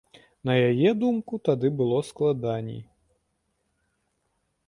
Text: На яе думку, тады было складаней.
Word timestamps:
На 0.49 0.53
яе 0.69 0.89
думку, 1.01 1.33
тады 1.47 1.67
было 1.81 1.99
складаней. 2.09 2.81